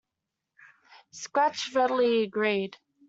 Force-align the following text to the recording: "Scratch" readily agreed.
"Scratch" 1.11 1.73
readily 1.75 2.23
agreed. 2.23 2.75